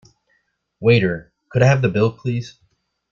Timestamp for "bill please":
1.87-2.57